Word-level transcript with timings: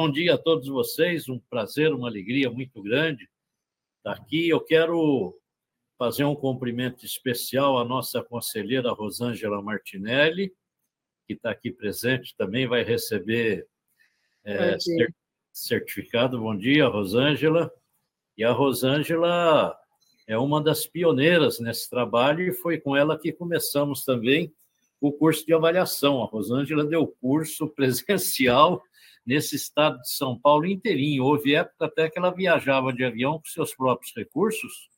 bom 0.00 0.08
dia 0.08 0.34
a 0.34 0.38
todos 0.38 0.68
vocês. 0.68 1.28
Um 1.28 1.40
prazer, 1.40 1.92
uma 1.92 2.06
alegria 2.06 2.48
muito 2.48 2.80
grande 2.80 3.28
estar 3.96 4.12
aqui. 4.12 4.48
Eu 4.48 4.60
quero 4.60 5.36
fazer 5.98 6.22
um 6.22 6.36
cumprimento 6.36 7.04
especial 7.04 7.76
à 7.76 7.84
nossa 7.84 8.22
conselheira 8.22 8.92
Rosângela 8.92 9.60
Martinelli, 9.60 10.54
que 11.26 11.32
está 11.32 11.50
aqui 11.50 11.72
presente, 11.72 12.32
também 12.36 12.64
vai 12.64 12.84
receber 12.84 13.66
é, 14.44 14.76
certificado. 15.52 16.38
Bom 16.38 16.56
dia, 16.56 16.86
Rosângela. 16.86 17.68
E 18.36 18.44
a 18.44 18.52
Rosângela 18.52 19.76
é 20.28 20.38
uma 20.38 20.62
das 20.62 20.86
pioneiras 20.86 21.58
nesse 21.58 21.90
trabalho 21.90 22.46
e 22.46 22.52
foi 22.52 22.78
com 22.78 22.96
ela 22.96 23.18
que 23.18 23.32
começamos 23.32 24.04
também 24.04 24.54
o 25.00 25.10
curso 25.10 25.44
de 25.44 25.52
avaliação. 25.52 26.22
A 26.22 26.26
Rosângela 26.26 26.84
deu 26.84 27.04
curso 27.20 27.66
presencial 27.66 28.80
nesse 29.28 29.56
estado 29.56 30.00
de 30.00 30.08
São 30.08 30.40
Paulo 30.40 30.64
inteirinho. 30.64 31.22
Houve 31.22 31.54
época 31.54 31.84
até 31.84 32.08
que 32.08 32.18
ela 32.18 32.30
viajava 32.30 32.94
de 32.94 33.04
avião 33.04 33.38
com 33.38 33.44
seus 33.44 33.74
próprios 33.74 34.10
recursos 34.16 34.88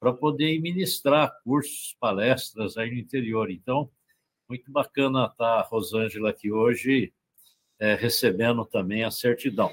para 0.00 0.12
poder 0.12 0.60
ministrar 0.60 1.40
cursos, 1.44 1.96
palestras 2.00 2.76
aí 2.76 2.90
no 2.90 2.98
interior. 2.98 3.48
Então, 3.48 3.88
muito 4.48 4.72
bacana 4.72 5.26
estar 5.26 5.60
a 5.60 5.62
Rosângela 5.62 6.30
aqui 6.30 6.50
hoje, 6.50 7.14
é, 7.78 7.94
recebendo 7.94 8.64
também 8.64 9.04
a 9.04 9.10
certidão. 9.12 9.72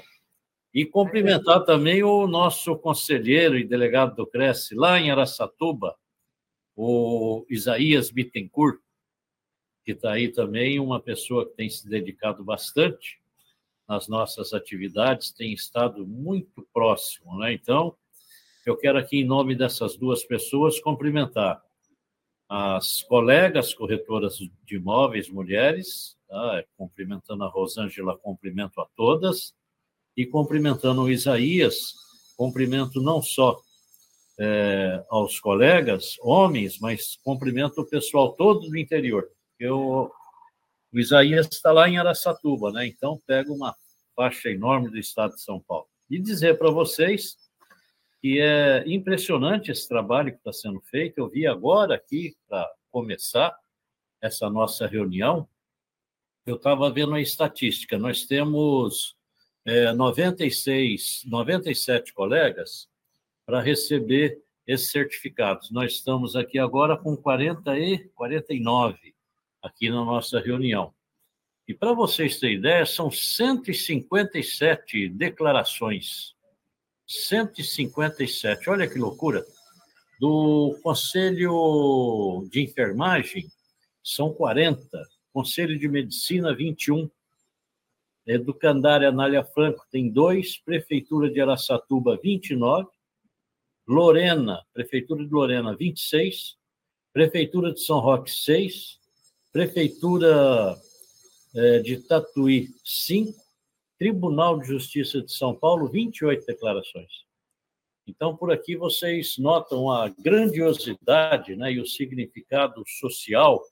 E 0.72 0.86
cumprimentar 0.86 1.64
também 1.64 2.04
o 2.04 2.28
nosso 2.28 2.78
conselheiro 2.78 3.58
e 3.58 3.64
delegado 3.64 4.14
do 4.14 4.24
Cresce, 4.24 4.76
lá 4.76 5.00
em 5.00 5.10
Araçatuba, 5.10 5.96
o 6.76 7.44
Isaías 7.50 8.12
Bittencourt, 8.12 8.78
que 9.84 9.90
está 9.90 10.12
aí 10.12 10.28
também, 10.28 10.78
uma 10.78 11.00
pessoa 11.00 11.48
que 11.48 11.56
tem 11.56 11.68
se 11.68 11.88
dedicado 11.88 12.44
bastante 12.44 13.23
nas 13.88 14.08
nossas 14.08 14.52
atividades, 14.52 15.32
tem 15.32 15.52
estado 15.52 16.06
muito 16.06 16.66
próximo. 16.72 17.38
Né? 17.38 17.52
Então, 17.52 17.94
eu 18.64 18.76
quero 18.76 18.98
aqui, 18.98 19.18
em 19.18 19.24
nome 19.24 19.54
dessas 19.54 19.96
duas 19.96 20.24
pessoas, 20.24 20.80
cumprimentar 20.80 21.62
as 22.48 23.02
colegas 23.02 23.74
corretoras 23.74 24.38
de 24.38 24.76
imóveis, 24.76 25.28
mulheres, 25.28 26.16
tá? 26.28 26.64
cumprimentando 26.76 27.44
a 27.44 27.48
Rosângela, 27.48 28.16
cumprimento 28.18 28.80
a 28.80 28.86
todas, 28.96 29.54
e 30.16 30.24
cumprimentando 30.24 31.02
o 31.02 31.10
Isaías, 31.10 31.94
cumprimento 32.36 33.00
não 33.00 33.20
só 33.20 33.60
é, 34.38 35.04
aos 35.08 35.38
colegas, 35.38 36.16
homens, 36.20 36.78
mas 36.78 37.16
cumprimento 37.22 37.80
o 37.80 37.86
pessoal 37.86 38.32
todo 38.32 38.68
do 38.68 38.76
interior. 38.76 39.28
Eu, 39.58 40.12
o 40.94 41.00
Isaías 41.00 41.48
está 41.50 41.72
lá 41.72 41.88
em 41.88 41.98
Araçatuba, 41.98 42.70
né? 42.70 42.86
Então 42.86 43.20
pega 43.26 43.52
uma 43.52 43.74
faixa 44.14 44.48
enorme 44.48 44.88
do 44.88 44.98
estado 44.98 45.34
de 45.34 45.42
São 45.42 45.60
Paulo. 45.60 45.88
E 46.08 46.20
dizer 46.20 46.56
para 46.56 46.70
vocês 46.70 47.36
que 48.20 48.40
é 48.40 48.82
impressionante 48.86 49.70
esse 49.70 49.86
trabalho 49.86 50.30
que 50.32 50.38
está 50.38 50.50
sendo 50.52 50.80
feito. 50.80 51.18
Eu 51.18 51.28
vi 51.28 51.46
agora 51.46 51.94
aqui, 51.94 52.34
para 52.48 52.66
começar 52.90 53.54
essa 54.18 54.48
nossa 54.48 54.86
reunião, 54.86 55.46
eu 56.46 56.56
estava 56.56 56.90
vendo 56.90 57.14
a 57.14 57.20
estatística. 57.20 57.98
Nós 57.98 58.24
temos 58.24 59.14
é, 59.66 59.92
96, 59.92 61.24
97 61.26 62.14
colegas 62.14 62.88
para 63.44 63.60
receber 63.60 64.40
esses 64.66 64.90
certificados. 64.90 65.70
Nós 65.70 65.92
estamos 65.92 66.34
aqui 66.34 66.58
agora 66.58 66.96
com 66.96 67.14
40 67.14 67.78
e 67.78 68.08
49 68.14 69.13
aqui 69.64 69.88
na 69.88 70.04
nossa 70.04 70.38
reunião. 70.38 70.94
E 71.66 71.74
para 71.74 71.92
vocês 71.92 72.38
terem 72.38 72.58
ideia, 72.58 72.84
são 72.84 73.10
157 73.10 75.08
declarações 75.08 76.34
157, 77.06 78.70
olha 78.70 78.88
que 78.88 78.98
loucura. 78.98 79.44
Do 80.18 80.78
Conselho 80.82 82.46
de 82.50 82.62
Enfermagem, 82.62 83.46
são 84.02 84.32
40. 84.32 85.06
Conselho 85.32 85.78
de 85.78 85.88
Medicina, 85.88 86.54
21. 86.54 87.10
Educandária 88.26 89.08
Anália 89.08 89.44
Franco 89.44 89.84
tem 89.90 90.10
dois. 90.10 90.56
Prefeitura 90.58 91.30
de 91.30 91.40
Araçatuba, 91.40 92.18
29. 92.22 92.88
Lorena, 93.86 94.64
Prefeitura 94.72 95.24
de 95.24 95.30
Lorena, 95.30 95.76
26. 95.76 96.56
Prefeitura 97.12 97.72
de 97.72 97.80
São 97.80 97.98
Roque, 97.98 98.30
6. 98.30 98.98
Prefeitura 99.54 100.76
eh, 101.54 101.78
de 101.78 101.98
Tatuí, 101.98 102.74
5. 102.84 103.32
Tribunal 103.96 104.58
de 104.58 104.66
Justiça 104.66 105.22
de 105.22 105.32
São 105.32 105.54
Paulo, 105.54 105.88
28 105.88 106.44
declarações. 106.44 107.24
Então, 108.04 108.36
por 108.36 108.50
aqui 108.50 108.74
vocês 108.74 109.38
notam 109.38 109.92
a 109.92 110.08
grandiosidade 110.08 111.54
né, 111.54 111.72
e 111.72 111.80
o 111.80 111.86
significado 111.86 112.82
social 112.98 113.62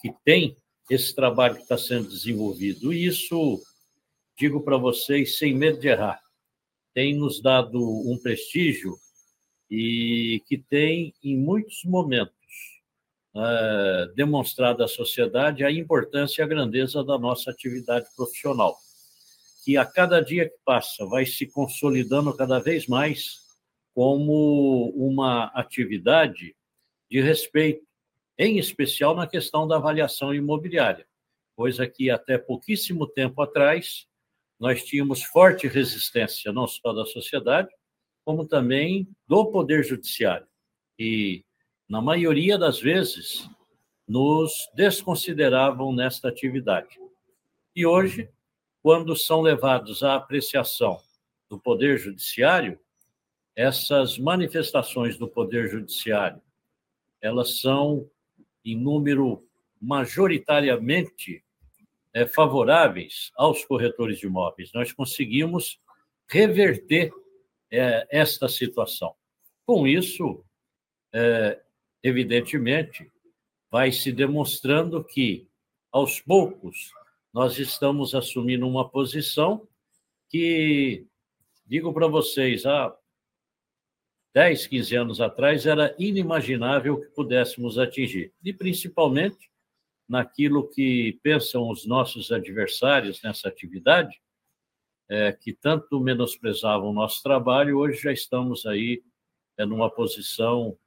que 0.00 0.14
tem 0.24 0.56
esse 0.88 1.14
trabalho 1.14 1.56
que 1.56 1.62
está 1.62 1.76
sendo 1.76 2.08
desenvolvido. 2.08 2.90
E 2.90 3.04
isso, 3.04 3.62
digo 4.34 4.62
para 4.62 4.78
vocês, 4.78 5.36
sem 5.36 5.54
medo 5.54 5.78
de 5.78 5.88
errar, 5.88 6.22
tem 6.94 7.14
nos 7.14 7.42
dado 7.42 7.78
um 7.78 8.18
prestígio 8.18 8.96
e 9.70 10.42
que 10.46 10.56
tem, 10.56 11.12
em 11.22 11.36
muitos 11.36 11.84
momentos, 11.84 12.37
é, 13.38 14.08
demonstrado 14.14 14.82
à 14.82 14.88
sociedade 14.88 15.64
a 15.64 15.70
importância 15.70 16.42
e 16.42 16.44
a 16.44 16.48
grandeza 16.48 17.04
da 17.04 17.18
nossa 17.18 17.50
atividade 17.50 18.06
profissional 18.16 18.76
que 19.68 19.76
a 19.76 19.84
cada 19.84 20.20
dia 20.20 20.48
que 20.48 20.56
passa 20.64 21.04
vai 21.04 21.26
se 21.26 21.46
consolidando 21.46 22.34
cada 22.34 22.58
vez 22.58 22.86
mais 22.86 23.40
como 23.94 24.88
uma 24.96 25.44
atividade 25.48 26.56
de 27.10 27.20
respeito, 27.20 27.86
em 28.38 28.58
especial 28.58 29.14
na 29.14 29.26
questão 29.26 29.68
da 29.68 29.76
avaliação 29.76 30.32
imobiliária, 30.32 31.06
pois 31.54 31.80
aqui 31.80 32.08
até 32.08 32.38
pouquíssimo 32.38 33.06
tempo 33.06 33.42
atrás 33.42 34.06
nós 34.58 34.82
tínhamos 34.84 35.22
forte 35.22 35.68
resistência 35.68 36.50
não 36.50 36.66
só 36.66 36.94
da 36.94 37.04
sociedade, 37.04 37.68
como 38.24 38.48
também 38.48 39.06
do 39.26 39.50
poder 39.50 39.84
judiciário. 39.84 40.46
E 40.98 41.44
na 41.88 42.00
maioria 42.02 42.58
das 42.58 42.80
vezes 42.80 43.48
nos 44.06 44.52
desconsideravam 44.74 45.92
nesta 45.92 46.28
atividade. 46.28 46.98
E 47.74 47.86
hoje 47.86 48.30
quando 48.82 49.14
são 49.16 49.40
levados 49.40 50.02
à 50.02 50.14
apreciação 50.14 51.00
do 51.48 51.58
Poder 51.58 51.98
Judiciário, 51.98 52.78
essas 53.54 54.18
manifestações 54.18 55.18
do 55.18 55.28
Poder 55.28 55.68
Judiciário, 55.68 56.40
elas 57.20 57.58
são, 57.60 58.08
em 58.64 58.76
número 58.76 59.44
majoritariamente 59.80 61.44
é, 62.12 62.26
favoráveis 62.26 63.32
aos 63.36 63.64
corretores 63.64 64.18
de 64.18 64.26
imóveis. 64.26 64.72
Nós 64.72 64.92
conseguimos 64.92 65.80
reverter 66.28 67.12
é, 67.70 68.06
esta 68.10 68.48
situação. 68.48 69.14
Com 69.66 69.86
isso, 69.86 70.44
é, 71.12 71.60
evidentemente, 72.02 73.10
vai 73.70 73.92
se 73.92 74.12
demonstrando 74.12 75.04
que, 75.04 75.46
aos 75.92 76.20
poucos, 76.20 76.90
nós 77.32 77.58
estamos 77.58 78.14
assumindo 78.14 78.66
uma 78.66 78.88
posição 78.88 79.66
que, 80.28 81.06
digo 81.66 81.92
para 81.92 82.06
vocês, 82.06 82.64
há 82.66 82.94
10, 84.34 84.66
15 84.66 84.96
anos 84.96 85.20
atrás 85.20 85.66
era 85.66 85.94
inimaginável 85.98 87.00
que 87.00 87.08
pudéssemos 87.08 87.78
atingir. 87.78 88.32
E 88.44 88.52
principalmente 88.52 89.50
naquilo 90.08 90.68
que 90.68 91.18
pensam 91.22 91.68
os 91.68 91.86
nossos 91.86 92.32
adversários 92.32 93.20
nessa 93.22 93.48
atividade, 93.48 94.20
é, 95.08 95.32
que 95.32 95.52
tanto 95.52 95.98
menosprezavam 96.00 96.90
o 96.90 96.92
nosso 96.92 97.22
trabalho, 97.22 97.78
hoje 97.78 98.02
já 98.02 98.12
estamos 98.12 98.66
aí 98.66 99.02
é, 99.56 99.64
numa 99.64 99.90
posição 99.90 100.78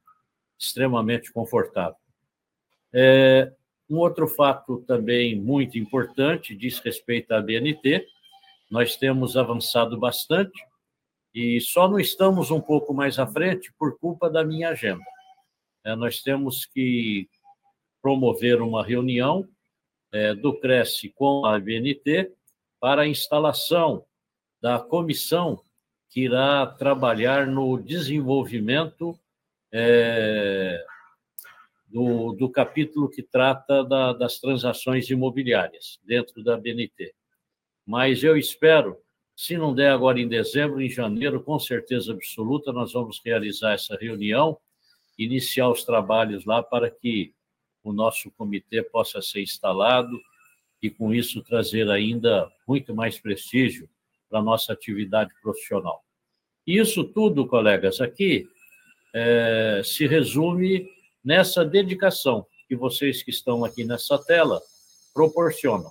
extremamente 0.62 1.32
confortável. 1.32 1.96
É, 2.92 3.52
um 3.90 3.98
outro 3.98 4.28
fato 4.28 4.82
também 4.86 5.38
muito 5.38 5.78
importante 5.78 6.54
diz 6.54 6.78
respeito 6.78 7.32
à 7.32 7.40
BNT. 7.40 8.06
Nós 8.70 8.96
temos 8.96 9.36
avançado 9.36 9.98
bastante 9.98 10.64
e 11.34 11.60
só 11.60 11.88
não 11.88 11.98
estamos 11.98 12.50
um 12.50 12.60
pouco 12.60 12.94
mais 12.94 13.18
à 13.18 13.26
frente 13.26 13.72
por 13.78 13.98
culpa 13.98 14.30
da 14.30 14.44
minha 14.44 14.70
agenda. 14.70 15.04
É, 15.84 15.96
nós 15.96 16.22
temos 16.22 16.64
que 16.64 17.28
promover 18.00 18.62
uma 18.62 18.84
reunião 18.84 19.48
é, 20.12 20.34
do 20.34 20.58
Cresce 20.58 21.08
com 21.08 21.44
a 21.44 21.58
BNT 21.58 22.32
para 22.78 23.02
a 23.02 23.08
instalação 23.08 24.04
da 24.60 24.78
comissão 24.78 25.60
que 26.08 26.22
irá 26.22 26.66
trabalhar 26.66 27.46
no 27.46 27.78
desenvolvimento 27.78 29.18
é, 29.72 30.84
do, 31.86 32.32
do 32.32 32.50
capítulo 32.50 33.08
que 33.08 33.22
trata 33.22 33.82
da, 33.84 34.12
das 34.12 34.38
transações 34.38 35.08
imobiliárias 35.10 35.98
dentro 36.04 36.42
da 36.42 36.56
BNT. 36.56 37.14
Mas 37.86 38.22
eu 38.22 38.36
espero 38.36 38.98
Se 39.34 39.56
não 39.56 39.74
der 39.74 39.90
agora 39.90 40.20
em 40.20 40.28
dezembro, 40.28 40.80
em 40.80 40.90
janeiro, 40.90 41.42
com 41.42 41.58
certeza 41.58 42.12
absoluta, 42.12 42.72
nós 42.72 42.92
vamos 42.92 43.20
realizar 43.24 43.72
essa 43.72 43.96
reunião, 43.96 44.58
iniciar 45.18 45.68
os 45.70 45.84
trabalhos 45.84 46.44
lá 46.44 46.62
para 46.62 46.90
que 46.90 47.34
o 47.82 47.92
nosso 47.92 48.30
comitê 48.32 48.82
possa 48.82 49.20
ser 49.20 49.42
instalado 49.42 50.20
e, 50.80 50.90
com 50.90 51.12
isso, 51.12 51.42
trazer 51.42 51.88
ainda 51.90 52.50
muito 52.68 52.94
mais 52.94 53.18
prestígio 53.18 53.88
para 54.28 54.38
a 54.38 54.42
nossa 54.42 54.72
atividade 54.72 55.32
profissional. 55.42 56.04
E 56.66 56.78
isso 56.78 57.02
tudo, 57.02 57.46
colegas, 57.46 58.00
aqui 58.00 58.46
é, 59.12 59.82
se 59.84 60.06
resume 60.06 60.88
nessa 61.24 61.64
dedicação 61.64 62.46
que 62.68 62.74
vocês 62.74 63.22
que 63.22 63.30
estão 63.30 63.64
aqui 63.64 63.84
nessa 63.84 64.18
tela 64.18 64.60
proporcionam. 65.12 65.90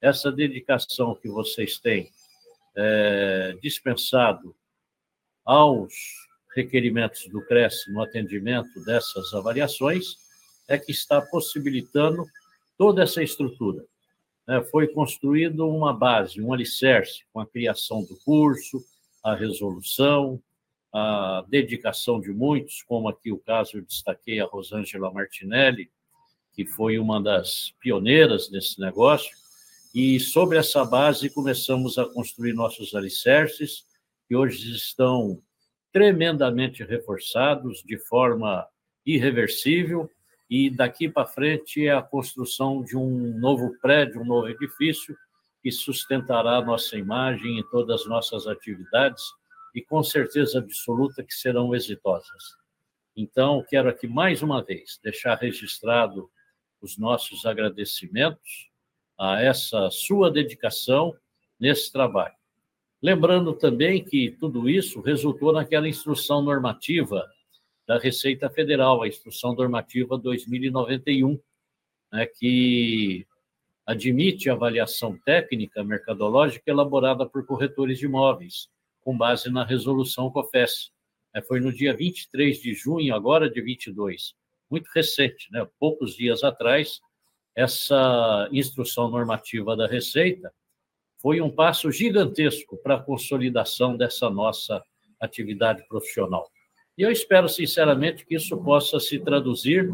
Essa 0.00 0.30
dedicação 0.30 1.14
que 1.14 1.28
vocês 1.28 1.78
têm 1.78 2.10
é, 2.76 3.56
dispensado 3.60 4.54
aos 5.44 5.92
requerimentos 6.54 7.26
do 7.28 7.44
CRES 7.46 7.84
no 7.88 8.02
atendimento 8.02 8.82
dessas 8.84 9.32
avaliações 9.34 10.16
é 10.68 10.78
que 10.78 10.92
está 10.92 11.20
possibilitando 11.20 12.24
toda 12.78 13.02
essa 13.02 13.22
estrutura. 13.22 13.84
É, 14.48 14.62
foi 14.64 14.88
construído 14.88 15.68
uma 15.68 15.92
base, 15.92 16.40
um 16.40 16.52
alicerce, 16.52 17.24
com 17.32 17.40
a 17.40 17.46
criação 17.46 18.02
do 18.04 18.16
curso, 18.24 18.84
a 19.22 19.34
resolução, 19.34 20.40
a 20.92 21.44
dedicação 21.48 22.20
de 22.20 22.30
muitos, 22.30 22.82
como 22.82 23.08
aqui 23.08 23.32
o 23.32 23.38
caso 23.38 23.78
eu 23.78 23.82
destaquei 23.82 24.40
a 24.40 24.44
Rosângela 24.44 25.10
Martinelli, 25.10 25.90
que 26.52 26.66
foi 26.66 26.98
uma 26.98 27.20
das 27.20 27.72
pioneiras 27.80 28.48
desse 28.48 28.78
negócio, 28.78 29.34
e 29.94 30.20
sobre 30.20 30.58
essa 30.58 30.84
base 30.84 31.30
começamos 31.30 31.98
a 31.98 32.04
construir 32.04 32.52
nossos 32.52 32.94
alicerces, 32.94 33.86
que 34.28 34.36
hoje 34.36 34.74
estão 34.74 35.42
tremendamente 35.90 36.84
reforçados 36.84 37.82
de 37.82 37.98
forma 37.98 38.66
irreversível, 39.04 40.10
e 40.48 40.68
daqui 40.68 41.08
para 41.08 41.26
frente 41.26 41.86
é 41.86 41.92
a 41.92 42.02
construção 42.02 42.82
de 42.82 42.96
um 42.96 43.38
novo 43.38 43.74
prédio, 43.80 44.20
um 44.20 44.26
novo 44.26 44.48
edifício, 44.48 45.16
que 45.62 45.72
sustentará 45.72 46.56
a 46.56 46.64
nossa 46.64 46.98
imagem 46.98 47.58
em 47.58 47.62
todas 47.70 48.02
as 48.02 48.06
nossas 48.06 48.46
atividades 48.46 49.22
e 49.74 49.82
com 49.82 50.02
certeza 50.02 50.58
absoluta 50.58 51.22
que 51.22 51.34
serão 51.34 51.74
exitosas. 51.74 52.56
Então, 53.16 53.64
quero 53.68 53.88
aqui 53.88 54.06
mais 54.06 54.42
uma 54.42 54.62
vez 54.62 54.98
deixar 55.02 55.36
registrado 55.36 56.30
os 56.80 56.98
nossos 56.98 57.44
agradecimentos 57.46 58.70
a 59.18 59.40
essa 59.40 59.90
sua 59.90 60.30
dedicação 60.30 61.14
nesse 61.58 61.92
trabalho. 61.92 62.34
Lembrando 63.00 63.52
também 63.52 64.02
que 64.02 64.30
tudo 64.30 64.68
isso 64.68 65.00
resultou 65.00 65.52
naquela 65.52 65.88
instrução 65.88 66.40
normativa 66.40 67.28
da 67.86 67.98
Receita 67.98 68.48
Federal, 68.48 69.02
a 69.02 69.08
Instrução 69.08 69.54
Normativa 69.54 70.16
2091, 70.16 71.38
né, 72.12 72.26
que 72.26 73.26
admite 73.84 74.48
avaliação 74.48 75.18
técnica 75.24 75.82
mercadológica 75.82 76.70
elaborada 76.70 77.26
por 77.26 77.44
corretores 77.44 77.98
de 77.98 78.06
imóveis, 78.06 78.68
com 79.02 79.16
base 79.16 79.50
na 79.50 79.64
resolução 79.64 80.30
COFES. 80.30 80.90
É, 81.34 81.42
foi 81.42 81.60
no 81.60 81.72
dia 81.72 81.94
23 81.94 82.58
de 82.58 82.74
junho, 82.74 83.14
agora 83.14 83.50
de 83.50 83.60
22, 83.60 84.34
muito 84.70 84.88
recente, 84.94 85.50
né? 85.50 85.66
poucos 85.78 86.16
dias 86.16 86.42
atrás, 86.42 87.00
essa 87.54 88.48
instrução 88.50 89.10
normativa 89.10 89.76
da 89.76 89.86
Receita 89.86 90.52
foi 91.18 91.40
um 91.40 91.50
passo 91.50 91.90
gigantesco 91.92 92.76
para 92.78 92.96
a 92.96 93.02
consolidação 93.02 93.96
dessa 93.96 94.28
nossa 94.28 94.82
atividade 95.20 95.86
profissional. 95.86 96.50
E 96.96 97.02
eu 97.02 97.10
espero, 97.10 97.48
sinceramente, 97.48 98.26
que 98.26 98.34
isso 98.34 98.56
possa 98.58 98.98
se 98.98 99.18
traduzir 99.18 99.90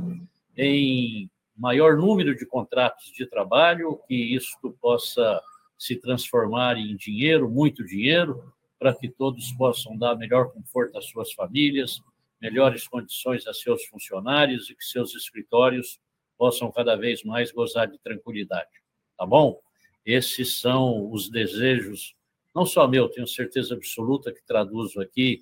em 0.56 1.30
maior 1.56 1.96
número 1.96 2.34
de 2.34 2.46
contratos 2.46 3.12
de 3.12 3.26
trabalho, 3.26 4.00
que 4.08 4.14
isso 4.14 4.56
possa 4.80 5.40
se 5.76 5.96
transformar 5.96 6.76
em 6.76 6.96
dinheiro, 6.96 7.48
muito 7.48 7.84
dinheiro, 7.84 8.52
para 8.78 8.94
que 8.94 9.08
todos 9.08 9.52
possam 9.52 9.96
dar 9.96 10.16
melhor 10.16 10.52
conforto 10.52 10.96
às 10.96 11.06
suas 11.06 11.32
famílias, 11.32 12.00
melhores 12.40 12.86
condições 12.86 13.46
a 13.46 13.52
seus 13.52 13.84
funcionários 13.86 14.70
e 14.70 14.74
que 14.74 14.84
seus 14.84 15.14
escritórios 15.14 16.00
possam 16.36 16.70
cada 16.70 16.94
vez 16.94 17.24
mais 17.24 17.50
gozar 17.50 17.88
de 17.88 17.98
tranquilidade. 17.98 18.70
Tá 19.16 19.26
bom? 19.26 19.60
Esses 20.06 20.60
são 20.60 21.10
os 21.10 21.28
desejos, 21.28 22.14
não 22.54 22.64
só 22.64 22.86
meu, 22.86 23.08
tenho 23.08 23.26
certeza 23.26 23.74
absoluta 23.74 24.32
que 24.32 24.42
traduzo 24.46 25.00
aqui 25.00 25.40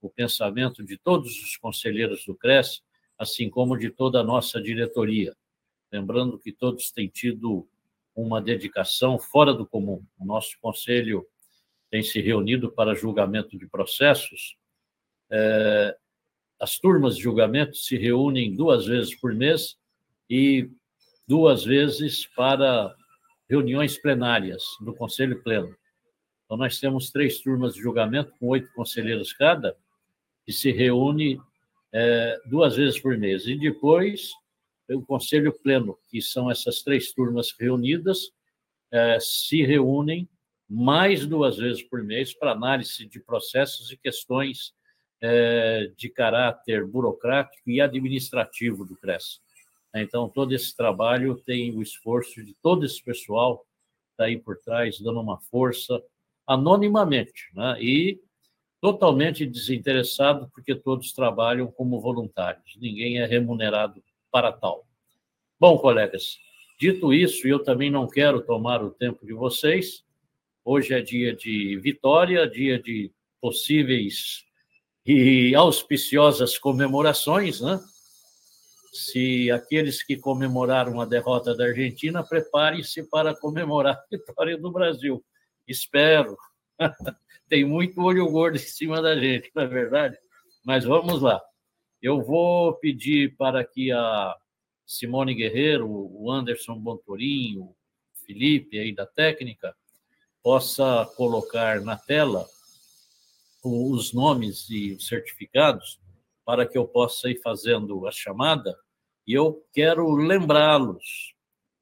o 0.00 0.08
pensamento 0.08 0.84
de 0.84 0.96
todos 0.96 1.42
os 1.42 1.56
conselheiros 1.56 2.24
do 2.24 2.34
CRES, 2.34 2.82
assim 3.18 3.50
como 3.50 3.76
de 3.76 3.90
toda 3.90 4.20
a 4.20 4.24
nossa 4.24 4.60
diretoria. 4.60 5.36
Lembrando 5.90 6.38
que 6.38 6.52
todos 6.52 6.90
têm 6.90 7.08
tido 7.08 7.68
uma 8.14 8.40
dedicação 8.40 9.18
fora 9.18 9.52
do 9.52 9.66
comum. 9.66 10.04
O 10.18 10.24
nosso 10.24 10.58
conselho 10.60 11.26
tem 11.90 12.02
se 12.02 12.20
reunido 12.20 12.70
para 12.70 12.94
julgamento 12.94 13.58
de 13.58 13.66
processos. 13.66 14.56
É, 15.30 15.96
as 16.60 16.78
turmas 16.78 17.16
de 17.16 17.22
julgamento 17.22 17.76
se 17.76 17.96
reúnem 17.96 18.54
duas 18.54 18.86
vezes 18.86 19.14
por 19.14 19.34
mês 19.34 19.76
e 20.28 20.70
duas 21.26 21.64
vezes 21.64 22.26
para 22.26 22.94
reuniões 23.48 23.98
plenárias 23.98 24.64
do 24.80 24.94
Conselho 24.94 25.42
Pleno. 25.42 25.76
Então, 26.44 26.56
nós 26.56 26.78
temos 26.78 27.10
três 27.10 27.40
turmas 27.40 27.74
de 27.74 27.80
julgamento 27.80 28.32
com 28.38 28.48
oito 28.48 28.72
conselheiros 28.72 29.32
cada, 29.32 29.76
que 30.44 30.52
se 30.52 30.70
reúne 30.70 31.40
é, 31.92 32.40
duas 32.46 32.76
vezes 32.76 33.00
por 33.00 33.18
mês. 33.18 33.46
E 33.46 33.58
depois, 33.58 34.30
o 34.88 35.02
Conselho 35.02 35.52
Pleno, 35.52 35.98
que 36.08 36.22
são 36.22 36.50
essas 36.50 36.82
três 36.82 37.12
turmas 37.12 37.52
reunidas, 37.58 38.30
é, 38.92 39.18
se 39.20 39.64
reúnem 39.64 40.28
mais 40.68 41.26
duas 41.26 41.56
vezes 41.56 41.82
por 41.82 42.02
mês 42.02 42.34
para 42.34 42.52
análise 42.52 43.06
de 43.06 43.20
processos 43.20 43.90
e 43.90 43.96
questões 43.96 44.74
é, 45.20 45.90
de 45.96 46.08
caráter 46.08 46.86
burocrático 46.86 47.70
e 47.70 47.80
administrativo 47.80 48.84
do 48.84 48.96
CRES. 48.96 49.40
Então, 49.94 50.28
todo 50.28 50.52
esse 50.52 50.76
trabalho 50.76 51.36
tem 51.36 51.74
o 51.74 51.80
esforço 51.80 52.44
de 52.44 52.54
todo 52.62 52.84
esse 52.84 53.02
pessoal 53.02 53.64
está 54.16 54.24
aí 54.24 54.38
por 54.38 54.56
trás, 54.56 54.98
dando 54.98 55.20
uma 55.20 55.38
força 55.38 56.02
anonimamente, 56.46 57.50
né? 57.54 57.76
e 57.80 58.18
totalmente 58.80 59.44
desinteressado, 59.44 60.48
porque 60.54 60.74
todos 60.74 61.12
trabalham 61.12 61.70
como 61.70 62.00
voluntários, 62.00 62.76
ninguém 62.80 63.18
é 63.18 63.26
remunerado 63.26 64.02
para 64.30 64.52
tal. 64.52 64.86
Bom, 65.60 65.78
colegas, 65.78 66.38
dito 66.78 67.12
isso, 67.12 67.46
eu 67.46 67.62
também 67.62 67.90
não 67.90 68.06
quero 68.06 68.42
tomar 68.42 68.82
o 68.82 68.90
tempo 68.90 69.26
de 69.26 69.32
vocês, 69.32 70.04
Hoje 70.68 70.94
é 70.94 71.00
dia 71.00 71.32
de 71.32 71.78
vitória, 71.78 72.44
dia 72.44 72.76
de 72.76 73.12
possíveis 73.40 74.42
e 75.06 75.54
auspiciosas 75.54 76.58
comemorações, 76.58 77.60
né? 77.60 77.78
Se 78.92 79.48
aqueles 79.52 80.02
que 80.02 80.16
comemoraram 80.16 81.00
a 81.00 81.04
derrota 81.04 81.54
da 81.54 81.66
Argentina, 81.66 82.26
preparem-se 82.26 83.08
para 83.08 83.32
comemorar 83.32 83.94
a 83.94 84.06
vitória 84.10 84.58
do 84.58 84.72
Brasil. 84.72 85.24
Espero. 85.68 86.36
Tem 87.48 87.64
muito 87.64 88.02
olho 88.02 88.28
gordo 88.28 88.56
em 88.56 88.58
cima 88.58 89.00
da 89.00 89.16
gente, 89.16 89.48
não 89.54 89.62
é 89.62 89.66
verdade? 89.68 90.18
Mas 90.64 90.84
vamos 90.84 91.22
lá. 91.22 91.40
Eu 92.02 92.24
vou 92.24 92.74
pedir 92.74 93.36
para 93.36 93.64
que 93.64 93.92
a 93.92 94.34
Simone 94.84 95.32
Guerreiro, 95.32 95.88
o 95.88 96.28
Anderson 96.28 96.74
Bontorinho, 96.74 97.66
o 97.66 97.76
Felipe 98.26 98.80
aí 98.80 98.92
da 98.92 99.06
técnica, 99.06 99.72
possa 100.46 101.04
colocar 101.16 101.80
na 101.80 101.96
tela 101.96 102.48
os 103.64 104.12
nomes 104.12 104.70
e 104.70 104.92
os 104.92 105.08
certificados 105.08 105.98
para 106.44 106.64
que 106.64 106.78
eu 106.78 106.86
possa 106.86 107.28
ir 107.28 107.42
fazendo 107.42 108.06
a 108.06 108.12
chamada 108.12 108.78
e 109.26 109.32
eu 109.32 109.66
quero 109.72 110.08
lembrá-los. 110.14 111.34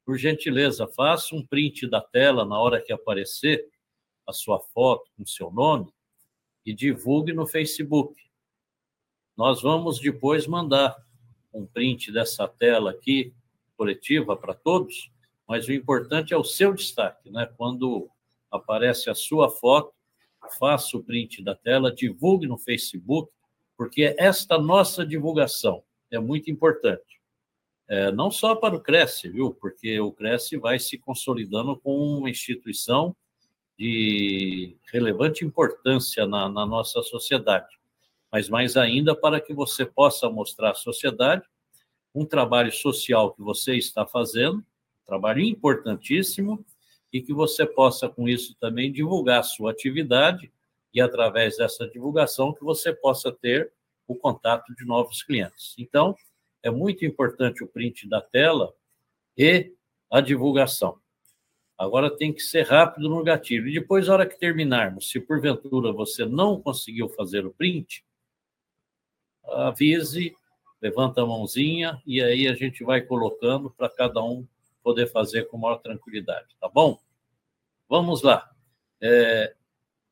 Por 0.03 0.17
gentileza, 0.17 0.87
faça 0.87 1.35
um 1.35 1.45
print 1.45 1.87
da 1.87 2.01
tela 2.01 2.43
na 2.43 2.59
hora 2.59 2.81
que 2.81 2.91
aparecer 2.91 3.69
a 4.25 4.33
sua 4.33 4.59
foto 4.59 5.11
com 5.15 5.27
seu 5.27 5.51
nome 5.51 5.93
e 6.65 6.73
divulgue 6.73 7.33
no 7.33 7.45
Facebook. 7.45 8.19
Nós 9.37 9.61
vamos 9.61 9.99
depois 9.99 10.47
mandar 10.47 10.97
um 11.53 11.67
print 11.67 12.11
dessa 12.11 12.47
tela 12.47 12.89
aqui, 12.89 13.31
coletiva 13.77 14.35
para 14.35 14.55
todos, 14.55 15.11
mas 15.47 15.67
o 15.67 15.71
importante 15.71 16.33
é 16.33 16.37
o 16.37 16.43
seu 16.43 16.73
destaque, 16.73 17.29
né? 17.29 17.45
Quando 17.55 18.09
aparece 18.55 19.09
a 19.09 19.15
sua 19.15 19.49
foto, 19.49 19.93
faça 20.59 20.97
o 20.97 21.03
print 21.03 21.43
da 21.43 21.55
tela, 21.55 21.93
divulgue 21.93 22.47
no 22.47 22.57
Facebook, 22.57 23.31
porque 23.77 24.15
esta 24.17 24.57
nossa 24.57 25.05
divulgação 25.05 25.83
é 26.11 26.19
muito 26.19 26.49
importante. 26.49 27.21
É, 27.87 28.11
não 28.11 28.31
só 28.31 28.55
para 28.55 28.75
o 28.75 28.81
Cresce, 28.81 29.29
viu? 29.29 29.53
Porque 29.53 29.99
o 29.99 30.11
Cresce 30.11 30.57
vai 30.57 30.79
se 30.79 30.97
consolidando 30.97 31.77
como 31.77 32.17
uma 32.17 32.29
instituição 32.29 33.15
de 33.77 34.75
relevante 34.91 35.45
importância 35.45 36.25
na, 36.25 36.49
na 36.49 36.65
nossa 36.65 37.03
sociedade. 37.03 37.77
Mas 38.31 38.49
mais 38.49 38.75
ainda 38.75 39.15
para 39.15 39.39
que 39.39 39.53
você 39.53 39.85
possa 39.85 40.29
mostrar 40.29 40.71
à 40.71 40.75
sociedade 40.75 41.43
um 42.13 42.25
trabalho 42.25 42.71
social 42.71 43.33
que 43.33 43.41
você 43.41 43.75
está 43.75 44.05
fazendo, 44.05 44.57
um 44.57 45.05
trabalho 45.05 45.41
importantíssimo, 45.41 46.65
e 47.15 47.21
que 47.21 47.33
você 47.33 47.65
possa, 47.65 48.09
com 48.09 48.27
isso, 48.27 48.57
também 48.59 48.91
divulgar 48.91 49.39
a 49.39 49.43
sua 49.43 49.71
atividade 49.71 50.51
e, 50.93 50.99
através 50.99 51.55
dessa 51.55 51.87
divulgação, 51.87 52.53
que 52.53 52.61
você 52.61 52.91
possa 52.91 53.31
ter 53.31 53.71
o 54.05 54.13
contato 54.13 54.75
de 54.75 54.83
novos 54.83 55.23
clientes. 55.23 55.75
Então, 55.77 56.13
é 56.61 56.69
muito 56.69 57.05
importante 57.05 57.63
o 57.63 57.69
print 57.69 58.05
da 58.09 58.19
tela 58.19 58.73
e 59.37 59.71
a 60.11 60.19
divulgação. 60.19 60.99
Agora 61.77 62.13
tem 62.13 62.33
que 62.33 62.41
ser 62.41 62.63
rápido 62.63 63.07
no 63.07 63.23
gatilho. 63.23 63.69
E 63.69 63.75
depois, 63.75 64.07
na 64.07 64.13
hora 64.15 64.25
que 64.25 64.37
terminarmos, 64.37 65.09
se 65.09 65.17
porventura 65.21 65.93
você 65.93 66.25
não 66.25 66.61
conseguiu 66.61 67.07
fazer 67.07 67.45
o 67.45 67.53
print, 67.53 68.03
avise, 69.45 70.35
levanta 70.81 71.21
a 71.21 71.25
mãozinha 71.25 72.01
e 72.05 72.21
aí 72.21 72.45
a 72.45 72.55
gente 72.55 72.83
vai 72.83 72.99
colocando 72.99 73.69
para 73.69 73.87
cada 73.87 74.21
um 74.21 74.45
poder 74.85 75.07
fazer 75.07 75.45
com 75.45 75.57
maior 75.57 75.79
tranquilidade, 75.79 76.55
tá 76.61 76.69
bom? 76.69 77.01
Vamos 77.89 78.21
lá. 78.21 78.55
É, 79.01 79.55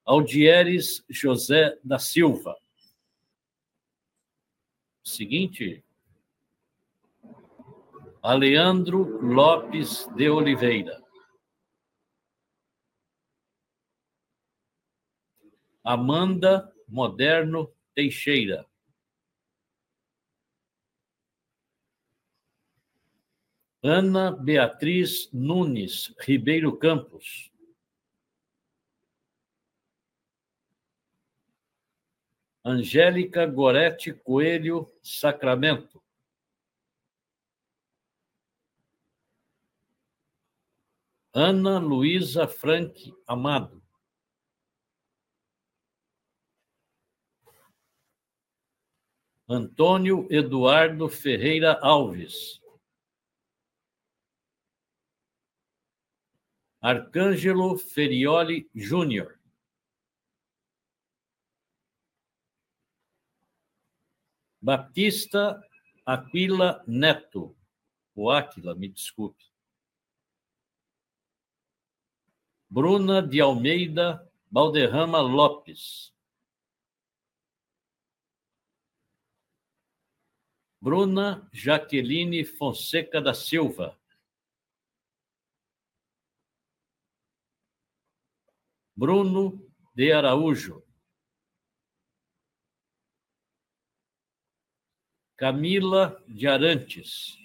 Aldieres 0.03 1.05
José 1.07 1.79
da 1.83 1.99
Silva. 1.99 2.57
Seguinte. 5.03 5.85
Aleandro 8.19 9.21
Lopes 9.21 10.07
de 10.15 10.27
Oliveira. 10.27 10.99
Amanda 15.83 16.73
Moderno 16.87 17.71
Teixeira. 17.93 18.65
Ana 23.85 24.31
Beatriz 24.31 25.29
Nunes 25.33 26.15
Ribeiro 26.21 26.77
Campos. 26.77 27.51
Angélica 32.63 33.45
Gorete 33.45 34.13
Coelho 34.13 34.89
Sacramento. 35.03 36.01
Ana 41.33 41.77
Luísa 41.77 42.47
Frank 42.47 43.13
Amado. 43.27 43.83
Antônio 49.45 50.25
Eduardo 50.31 51.09
Ferreira 51.09 51.77
Alves. 51.81 52.62
Arcângelo 56.83 57.77
Ferioli 57.77 58.69
Júnior. 58.75 59.39
Batista 64.61 65.65
Aquila 66.05 66.83
Neto. 66.85 67.55
O 68.13 68.29
Aquila, 68.29 68.75
me 68.75 68.89
desculpe. 68.89 69.45
Bruna 72.69 73.21
de 73.21 73.39
Almeida 73.39 74.29
Balderrama 74.51 75.21
Lopes. 75.21 76.13
Bruna 80.81 81.49
Jaqueline 81.53 82.43
Fonseca 82.43 83.21
da 83.21 83.33
Silva. 83.33 83.97
Bruno 88.95 89.59
de 89.95 90.13
Araújo. 90.13 90.83
Camila 95.35 96.23
de 96.27 96.47
Arantes. 96.47 97.37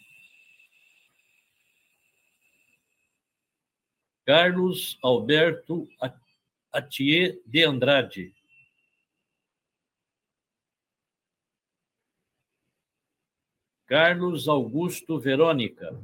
Carlos 4.26 4.98
Alberto 5.02 5.88
Atier 6.70 7.40
de 7.46 7.64
Andrade. 7.64 8.34
Carlos 13.86 14.48
Augusto 14.48 15.18
Verônica. 15.18 15.98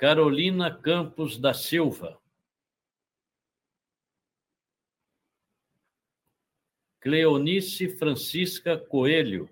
Carolina 0.00 0.74
Campos 0.74 1.36
da 1.36 1.52
Silva. 1.52 2.18
Cleonice 7.02 7.98
Francisca 7.98 8.78
Coelho. 8.78 9.46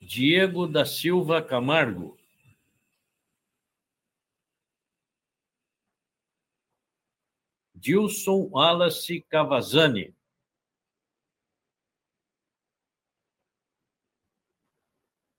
Diego 0.00 0.68
da 0.68 0.86
Silva 0.86 1.42
Camargo. 1.42 2.16
Dilson 7.74 8.48
Wallace 8.52 9.22
Cavazani. 9.22 10.15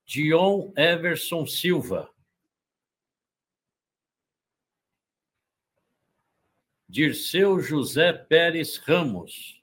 Dion 0.08 0.72
Everson 0.74 1.44
Silva. 1.46 2.10
Dirceu 6.88 7.60
José 7.60 8.14
Pérez 8.14 8.78
Ramos. 8.78 9.62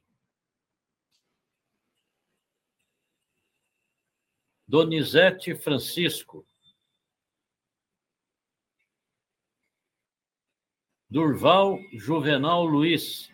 Donizete 4.67 5.55
Francisco. 5.55 6.45
Durval 11.09 11.79
Juvenal 11.97 12.67
Luiz. 12.67 13.31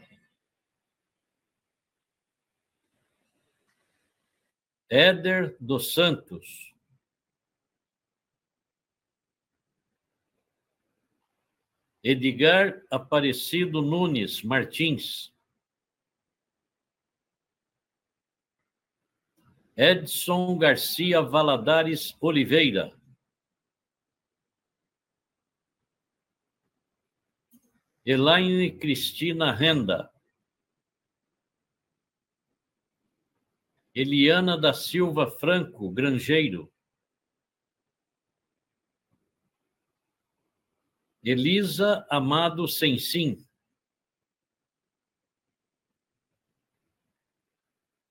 Éder 4.90 5.58
dos 5.60 5.94
Santos. 5.94 6.71
Edgar 12.04 12.84
Aparecido 12.90 13.82
Nunes 13.82 14.44
Martins. 14.44 15.32
Edson 19.76 20.58
Garcia 20.58 21.22
Valadares 21.22 22.16
Oliveira. 22.20 22.92
Elaine 28.04 28.78
Cristina 28.80 29.52
Renda. 29.52 30.12
Eliana 33.94 34.58
da 34.58 34.74
Silva 34.74 35.30
Franco 35.30 35.90
Grangeiro. 35.92 36.72
Elisa 41.24 42.06
Amado 42.10 42.68
Sensim. 42.68 43.46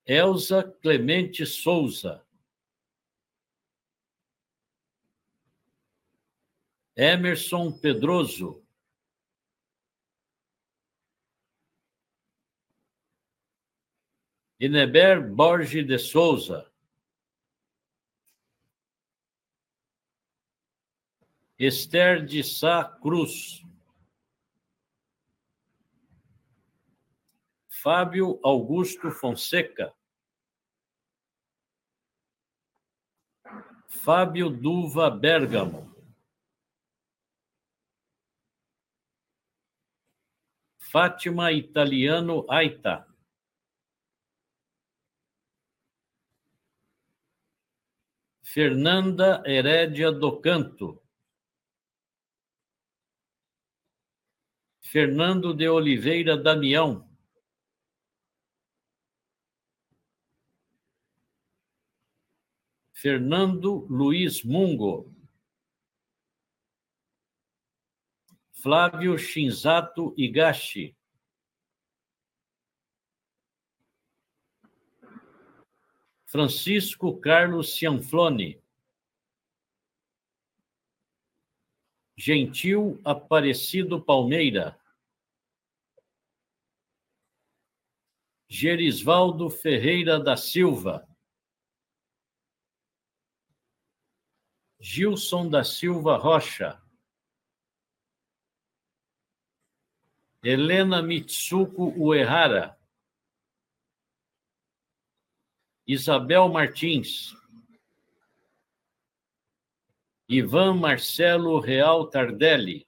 Elza 0.05 0.63
Clemente 0.81 1.45
Souza. 1.45 2.25
Emerson 6.95 7.71
Pedroso. 7.71 8.63
Ineber 14.59 15.21
Borges 15.21 15.85
de 15.85 15.97
Souza. 15.97 16.70
Esther 21.63 22.25
de 22.25 22.43
Sá 22.43 22.83
Cruz. 22.83 23.63
Fábio 27.67 28.39
Augusto 28.43 29.11
Fonseca. 29.11 29.93
Fábio 33.87 34.49
Duva 34.49 35.11
Bergamo. 35.11 35.95
Fátima 40.79 41.51
Italiano 41.51 42.43
Aita. 42.49 43.07
Fernanda 48.41 49.43
Herédia 49.45 50.11
do 50.11 50.41
Canto. 50.41 51.00
Fernando 54.91 55.53
de 55.53 55.69
Oliveira 55.69 56.35
Damião. 56.35 57.09
Fernando 62.91 63.87
Luiz 63.89 64.43
Mungo. 64.43 65.09
Flávio 68.51 69.17
Shinzato 69.17 70.13
Igashi. 70.17 70.93
Francisco 76.25 77.17
Carlos 77.17 77.77
Cianflone. 77.77 78.61
Gentil 82.17 82.99
Aparecido 83.05 84.01
Palmeira. 84.01 84.80
Gerisvaldo 88.53 89.49
Ferreira 89.49 90.19
da 90.19 90.35
Silva. 90.35 91.07
Gilson 94.77 95.49
da 95.49 95.63
Silva 95.63 96.17
Rocha. 96.17 96.83
Helena 100.43 101.01
Mitsuko 101.01 101.93
Uehara. 101.95 102.77
Isabel 105.87 106.49
Martins. 106.49 107.33
Ivan 110.27 110.77
Marcelo 110.77 111.57
Real 111.61 112.09
Tardelli. 112.09 112.85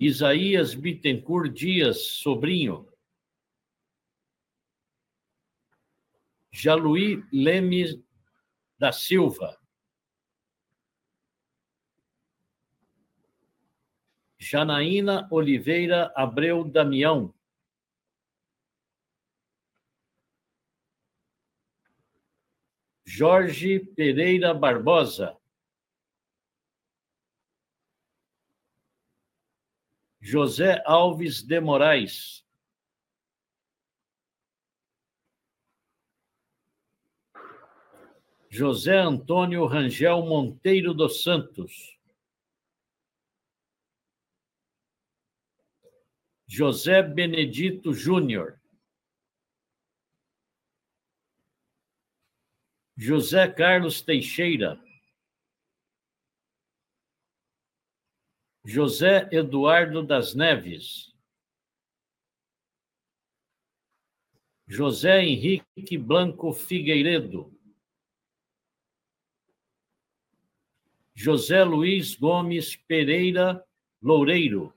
Isaías 0.00 0.74
Bittencourt 0.74 1.52
Dias, 1.52 2.18
sobrinho. 2.18 2.88
Jaluí 6.52 7.22
Lemes 7.32 7.98
da 8.78 8.92
Silva. 8.92 9.58
Janaína 14.38 15.28
Oliveira 15.30 16.12
Abreu 16.16 16.64
Damião. 16.64 17.34
Jorge 23.04 23.80
Pereira 23.80 24.52
Barbosa. 24.52 25.37
José 30.30 30.82
Alves 30.84 31.42
de 31.42 31.58
Moraes. 31.58 32.44
José 38.50 38.98
Antônio 38.98 39.64
Rangel 39.64 40.22
Monteiro 40.26 40.92
dos 40.92 41.22
Santos. 41.22 41.98
José 46.46 47.02
Benedito 47.02 47.94
Júnior. 47.94 48.60
José 52.98 53.50
Carlos 53.50 54.02
Teixeira. 54.02 54.78
José 58.70 59.26
Eduardo 59.32 60.02
das 60.02 60.34
Neves. 60.34 61.16
José 64.68 65.22
Henrique 65.22 65.96
Blanco 65.96 66.52
Figueiredo. 66.52 67.50
José 71.16 71.64
Luiz 71.64 72.14
Gomes 72.14 72.76
Pereira 72.76 73.66
Loureiro. 74.02 74.74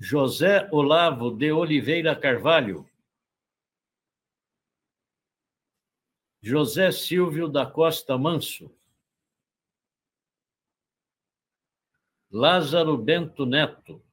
José 0.00 0.66
Olavo 0.72 1.30
de 1.30 1.52
Oliveira 1.52 2.18
Carvalho. 2.18 2.88
José 6.42 6.90
Silvio 6.90 7.48
da 7.48 7.70
Costa 7.70 8.16
Manso. 8.16 8.79
Lázaro 12.30 12.96
Bento 12.96 13.44
Neto. 13.44 14.04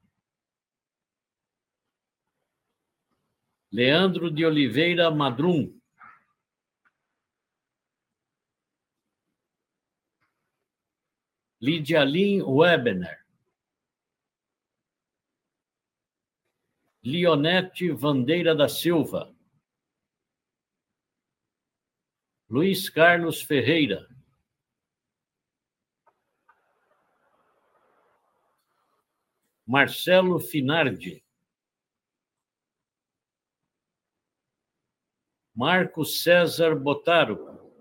Leandro 3.72 4.32
de 4.32 4.44
Oliveira 4.44 5.12
Madrum. 5.12 5.80
Lidia 11.62 12.04
Lin 12.04 12.42
Webener. 12.42 13.24
Leonete 17.04 17.92
Vandeira 17.92 18.56
da 18.56 18.68
Silva. 18.68 19.32
Luiz 22.50 22.90
Carlos 22.90 23.44
Ferreira. 23.44 24.08
Marcelo 29.68 30.40
Finardi. 30.40 31.22
Marcos 35.54 36.24
César 36.24 36.74
Botaro. 36.74 37.74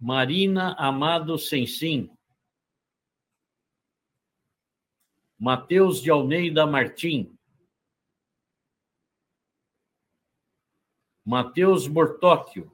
Marina 0.00 0.74
Amado 0.76 1.38
Sensim. 1.38 2.10
Mateus 5.38 6.02
de 6.02 6.10
Almeida 6.10 6.66
Martim. 6.66 7.38
Mateus 11.24 11.86
Bortóquio. 11.86 12.73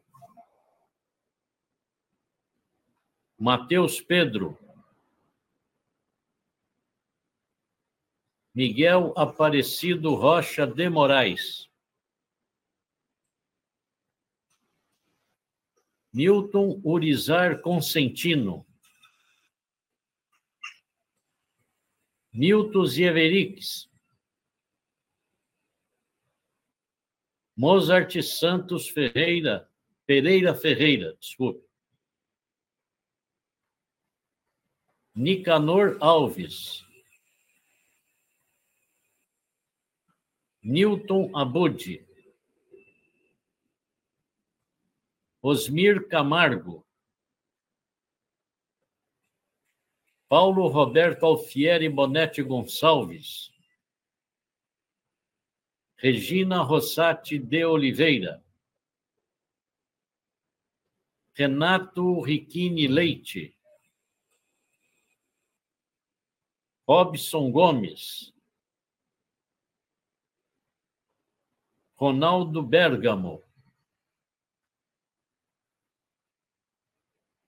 Mateus 3.40 4.02
Pedro. 4.02 4.58
Miguel 8.54 9.14
Aparecido 9.16 10.14
Rocha 10.14 10.66
de 10.66 10.90
Moraes. 10.90 11.70
Milton 16.12 16.82
Urizar 16.84 17.62
Consentino. 17.62 18.66
Milton 22.30 22.86
Zieverix. 22.86 23.88
Mozart 27.56 28.20
Santos 28.22 28.88
Ferreira, 28.88 29.66
Pereira 30.06 30.54
Ferreira, 30.54 31.14
desculpe. 31.14 31.69
Nicanor 35.14 35.98
Alves. 36.00 36.84
Newton 40.62 41.30
Abud. 41.34 41.82
Osmir 45.42 46.08
Camargo. 46.08 46.84
Paulo 50.28 50.68
Roberto 50.68 51.26
Alfieri 51.26 51.88
Bonetti 51.88 52.42
Gonçalves. 52.42 53.50
Regina 55.96 56.62
Rossati 56.62 57.36
de 57.36 57.64
Oliveira. 57.64 58.42
Renato 61.34 62.22
Riquini 62.22 62.86
Leite. 62.86 63.59
Robson 66.92 67.52
Gomes, 67.52 68.34
Ronaldo 71.96 72.64
Bergamo, 72.64 73.44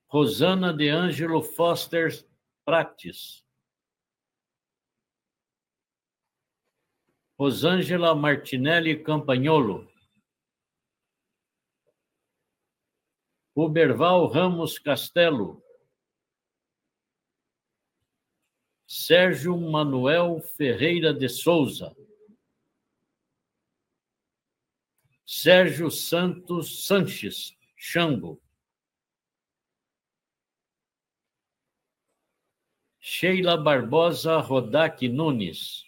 Rosana 0.06 0.72
de 0.72 0.88
Ângelo 0.88 1.42
Foster 1.42 2.24
Prates, 2.64 3.44
Rosângela 7.36 8.14
Martinelli 8.14 9.02
Campagnolo, 9.02 9.92
Uberval 13.56 14.28
Ramos 14.28 14.78
Castelo, 14.78 15.60
Sérgio 18.94 19.56
Manuel 19.56 20.42
Ferreira 20.42 21.14
de 21.14 21.26
Souza, 21.26 21.96
Sérgio 25.24 25.90
Santos 25.90 26.84
Sanches, 26.84 27.56
Xango, 27.74 28.38
Sheila 33.00 33.56
Barbosa 33.56 34.36
Rodak 34.42 35.00
Nunes, 35.08 35.86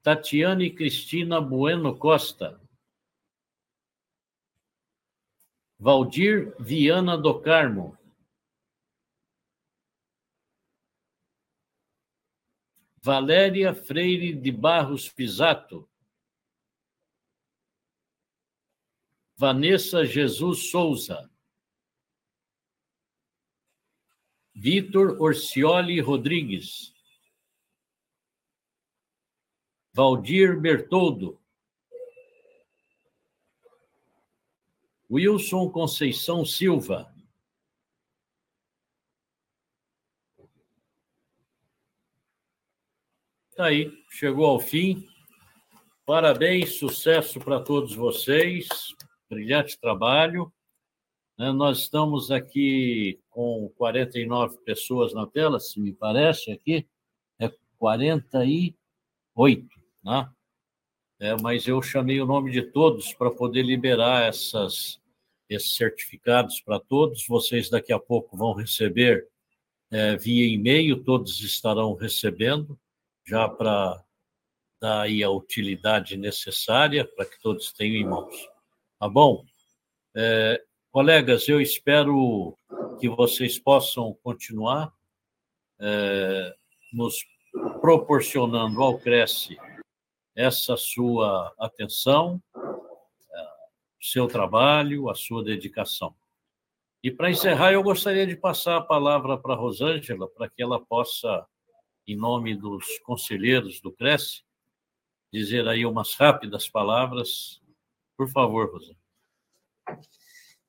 Tatiane 0.00 0.70
Cristina 0.70 1.40
Bueno 1.40 1.98
Costa, 1.98 2.60
Valdir 5.76 6.54
Viana 6.60 7.18
do 7.18 7.40
Carmo, 7.40 7.98
Valéria 13.04 13.74
Freire 13.74 14.32
de 14.32 14.52
Barros 14.52 15.08
Pisato, 15.08 15.88
Vanessa 19.36 20.04
Jesus 20.04 20.70
Souza, 20.70 21.28
Vitor 24.54 25.20
Orcioli 25.20 26.00
Rodrigues, 26.00 26.94
Valdir 29.92 30.60
Bertoldo, 30.60 31.42
Wilson 35.10 35.68
Conceição 35.70 36.44
Silva, 36.44 37.11
Tá 43.54 43.66
aí, 43.66 43.92
chegou 44.08 44.46
ao 44.46 44.58
fim. 44.58 45.06
Parabéns, 46.06 46.78
sucesso 46.78 47.38
para 47.38 47.60
todos 47.60 47.94
vocês. 47.94 48.66
Brilhante 49.28 49.78
trabalho. 49.78 50.50
Né, 51.38 51.52
nós 51.52 51.80
estamos 51.80 52.30
aqui 52.30 53.20
com 53.28 53.70
49 53.76 54.56
pessoas 54.64 55.12
na 55.12 55.26
tela, 55.26 55.60
se 55.60 55.78
me 55.78 55.92
parece 55.92 56.50
aqui. 56.50 56.88
É 57.38 57.52
48, 57.76 59.68
né? 60.02 60.30
É, 61.20 61.36
mas 61.42 61.68
eu 61.68 61.82
chamei 61.82 62.22
o 62.22 62.26
nome 62.26 62.50
de 62.50 62.62
todos 62.62 63.12
para 63.12 63.30
poder 63.30 63.64
liberar 63.64 64.22
essas, 64.22 64.98
esses 65.46 65.76
certificados 65.76 66.62
para 66.62 66.80
todos. 66.80 67.26
Vocês 67.28 67.68
daqui 67.68 67.92
a 67.92 67.98
pouco 67.98 68.34
vão 68.34 68.54
receber 68.54 69.28
é, 69.90 70.16
via 70.16 70.46
e-mail, 70.46 71.04
todos 71.04 71.38
estarão 71.42 71.92
recebendo 71.92 72.80
já 73.24 73.48
para 73.48 74.02
dar 74.80 75.02
aí 75.02 75.22
a 75.22 75.30
utilidade 75.30 76.16
necessária 76.16 77.04
para 77.04 77.24
que 77.24 77.40
todos 77.40 77.72
tenham 77.72 77.96
em 77.96 78.08
mãos. 78.08 78.48
Tá 78.98 79.08
bom? 79.08 79.44
É, 80.14 80.62
colegas, 80.90 81.48
eu 81.48 81.60
espero 81.60 82.58
que 83.00 83.08
vocês 83.08 83.58
possam 83.58 84.14
continuar 84.22 84.92
é, 85.80 86.54
nos 86.92 87.24
proporcionando 87.80 88.82
ao 88.82 88.98
Cresce 88.98 89.56
essa 90.34 90.76
sua 90.76 91.52
atenção, 91.58 92.42
é, 92.56 93.46
seu 94.00 94.26
trabalho, 94.26 95.08
a 95.10 95.14
sua 95.14 95.44
dedicação. 95.44 96.14
E 97.02 97.10
para 97.10 97.30
encerrar, 97.30 97.72
eu 97.72 97.82
gostaria 97.82 98.26
de 98.26 98.36
passar 98.36 98.76
a 98.76 98.82
palavra 98.82 99.36
para 99.36 99.54
a 99.54 99.56
Rosângela, 99.56 100.28
para 100.28 100.48
que 100.48 100.62
ela 100.62 100.80
possa 100.80 101.46
em 102.06 102.16
nome 102.16 102.56
dos 102.56 102.98
conselheiros 103.00 103.80
do 103.80 103.92
Cresce, 103.92 104.42
dizer 105.32 105.66
aí 105.68 105.86
umas 105.86 106.14
rápidas 106.14 106.68
palavras. 106.68 107.60
Por 108.16 108.28
favor, 108.28 108.70
Rosana. 108.72 108.98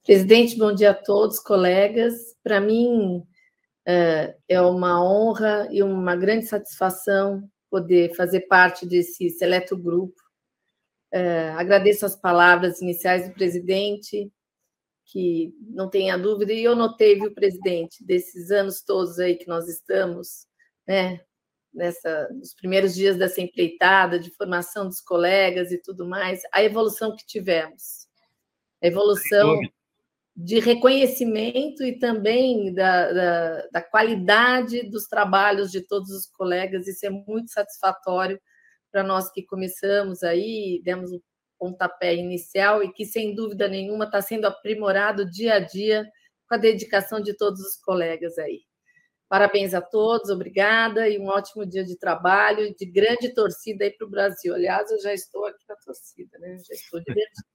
Presidente, 0.04 0.58
bom 0.58 0.74
dia 0.74 0.92
a 0.92 0.94
todos, 0.94 1.40
colegas. 1.40 2.36
Para 2.44 2.60
mim 2.60 3.26
é, 3.86 4.36
é 4.48 4.62
uma 4.62 5.04
honra 5.04 5.68
e 5.72 5.82
uma 5.82 6.16
grande 6.16 6.46
satisfação 6.46 7.50
poder 7.70 8.14
fazer 8.16 8.42
parte 8.42 8.86
desse 8.86 9.30
seleto 9.30 9.78
grupo. 9.78 10.22
É, 11.12 11.50
agradeço 11.52 12.06
as 12.06 12.16
palavras 12.16 12.82
iniciais 12.82 13.28
do 13.28 13.34
presidente, 13.34 14.32
que 15.06 15.54
não 15.62 15.90
tenha 15.90 16.18
dúvida, 16.18 16.54
e 16.54 16.64
eu 16.64 16.76
notei, 16.76 17.16
viu, 17.16 17.34
presidente, 17.34 18.04
desses 18.04 18.52
anos 18.52 18.82
todos 18.82 19.20
aí 19.20 19.36
que 19.36 19.48
nós 19.48 19.68
estamos, 19.68 20.48
né, 20.88 21.22
nessa, 21.74 22.30
nos 22.30 22.54
primeiros 22.54 22.94
dias 22.94 23.18
dessa 23.18 23.42
empreitada 23.42 24.20
de 24.20 24.30
formação 24.32 24.88
dos 24.88 25.02
colegas 25.02 25.72
e 25.72 25.82
tudo 25.82 26.08
mais, 26.08 26.42
a 26.52 26.64
evolução 26.64 27.16
que 27.16 27.26
tivemos. 27.26 28.08
A 28.82 28.88
evolução 28.88 29.60
de 30.36 30.60
reconhecimento 30.60 31.84
e 31.84 31.98
também 31.98 32.74
da, 32.74 33.12
da, 33.12 33.68
da, 33.72 33.82
qualidade 33.82 34.90
dos 34.90 35.08
trabalhos 35.08 35.72
de 35.72 35.82
todos 35.82 36.10
os 36.10 36.26
colegas, 36.26 36.88
isso 36.88 37.06
é 37.06 37.10
muito 37.10 37.52
satisfatório 37.52 38.40
para 38.92 39.04
nós 39.04 39.32
que 39.32 39.44
começamos 39.44 40.24
aí, 40.24 40.82
demos 40.84 41.12
o 41.12 41.22
pontapé 41.58 42.16
inicial 42.16 42.84
e 42.84 42.92
que, 42.92 43.06
sem 43.06 43.34
dúvida 43.34 43.68
nenhuma, 43.68 44.06
está 44.06 44.22
sendo 44.22 44.46
aprimorado 44.46 45.30
dia 45.30 45.56
a 45.56 45.60
dia 45.60 46.06
com 46.48 46.56
a 46.56 46.58
dedicação 46.58 47.22
de 47.22 47.34
todos 47.36 47.62
os 47.62 47.76
colegas 47.78 48.38
aí. 48.38 48.62
Parabéns 49.34 49.74
a 49.74 49.82
todos, 49.82 50.30
obrigada 50.30 51.10
e 51.10 51.18
um 51.18 51.26
ótimo 51.26 51.66
dia 51.66 51.84
de 51.84 51.98
trabalho 51.98 52.72
de 52.76 52.86
grande 52.86 53.34
torcida 53.34 53.84
aí 53.84 53.90
para 53.90 54.06
o 54.06 54.10
Brasil. 54.12 54.54
Aliás, 54.54 54.92
eu 54.92 55.02
já 55.02 55.12
estou 55.12 55.48
aqui 55.48 55.66
na 55.68 55.76
torcida, 55.78 56.38
né? 56.38 56.56
Já 56.60 56.76
estou 56.76 57.00
divertido. 57.00 57.48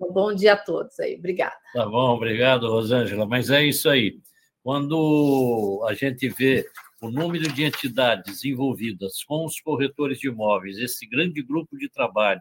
um 0.00 0.12
bom 0.12 0.32
dia 0.32 0.52
a 0.52 0.56
todos 0.56 1.00
aí, 1.00 1.16
obrigada. 1.16 1.56
Tá 1.74 1.84
bom, 1.84 2.14
obrigado, 2.14 2.70
Rosângela. 2.70 3.26
Mas 3.26 3.50
é 3.50 3.64
isso 3.64 3.90
aí. 3.90 4.20
Quando 4.62 5.84
a 5.88 5.94
gente 5.94 6.28
vê 6.28 6.64
o 7.00 7.10
número 7.10 7.52
de 7.52 7.64
entidades 7.64 8.44
envolvidas 8.44 9.24
com 9.24 9.44
os 9.44 9.58
corretores 9.60 10.20
de 10.20 10.28
imóveis, 10.28 10.78
esse 10.78 11.08
grande 11.08 11.42
grupo 11.42 11.76
de 11.76 11.90
trabalho, 11.90 12.40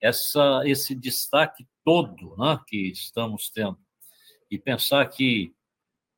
essa, 0.00 0.62
esse 0.64 0.94
destaque 0.94 1.66
todo 1.84 2.36
né, 2.36 2.56
que 2.68 2.92
estamos 2.92 3.50
tendo, 3.50 3.80
e 4.48 4.56
pensar 4.56 5.04
que 5.08 5.52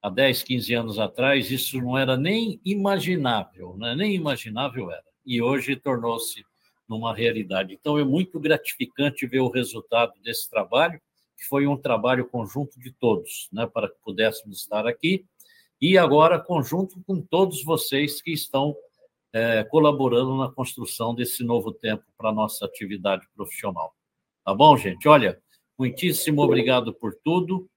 há 0.03 0.09
10, 0.09 0.43
15 0.43 0.75
anos 0.75 0.99
atrás, 0.99 1.51
isso 1.51 1.79
não 1.81 1.97
era 1.97 2.17
nem 2.17 2.61
imaginável, 2.65 3.77
né? 3.77 3.95
nem 3.95 4.15
imaginável 4.15 4.91
era. 4.91 5.05
E 5.25 5.43
hoje 5.43 5.77
tornou-se 5.77 6.45
numa 6.89 7.15
realidade. 7.15 7.75
Então, 7.75 7.99
é 7.99 8.05
muito 8.05 8.41
gratificante 8.41 9.27
ver 9.27 9.41
o 9.41 9.51
resultado 9.51 10.15
desse 10.23 10.49
trabalho, 10.51 11.01
que 11.37 11.45
foi 11.45 11.67
um 11.67 11.77
trabalho 11.77 12.27
conjunto 12.27 12.79
de 12.81 12.91
todos, 12.93 13.49
né? 13.53 13.67
para 13.67 13.89
que 13.89 13.97
pudéssemos 14.03 14.63
estar 14.63 14.87
aqui, 14.87 15.25
e 15.81 15.97
agora 15.97 16.39
conjunto 16.39 17.01
com 17.07 17.21
todos 17.21 17.65
vocês 17.65 18.21
que 18.21 18.33
estão 18.33 18.77
é, 19.33 19.65
colaborando 19.65 20.37
na 20.37 20.51
construção 20.51 21.15
desse 21.15 21.45
novo 21.45 21.73
tempo 21.73 22.05
para 22.19 22.31
a 22.31 22.35
nossa 22.35 22.67
atividade 22.67 23.27
profissional. 23.35 23.95
Tá 24.45 24.53
bom, 24.53 24.77
gente? 24.77 25.09
Olha, 25.09 25.41
muitíssimo 25.79 26.43
obrigado 26.43 26.93
por 26.93 27.15
tudo, 27.25 27.71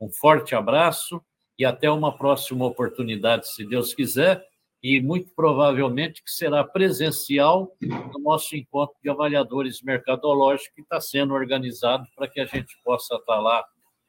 um 0.00 0.08
forte 0.08 0.54
abraço 0.54 1.20
e 1.58 1.64
até 1.64 1.90
uma 1.90 2.16
próxima 2.16 2.64
oportunidade, 2.64 3.48
se 3.48 3.66
Deus 3.66 3.92
quiser, 3.92 4.46
e 4.82 5.00
muito 5.00 5.32
provavelmente 5.34 6.22
que 6.22 6.30
será 6.30 6.62
presencial 6.62 7.74
no 7.82 8.20
nosso 8.20 8.54
encontro 8.54 8.94
de 9.02 9.10
avaliadores 9.10 9.82
mercadológicos 9.82 10.72
que 10.74 10.82
está 10.82 11.00
sendo 11.00 11.34
organizado 11.34 12.06
para 12.14 12.28
que 12.28 12.40
a 12.40 12.46
gente 12.46 12.78
possa 12.84 13.16
estar 13.16 13.40
lá 13.40 13.64